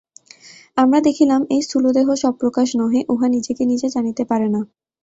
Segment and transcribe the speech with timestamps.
[0.77, 4.61] আমরা দেখিলাম এই স্থূলদেহ স্বপ্রকাশ নহে, উহা নিজেকে নিজে জানিতে পারে না।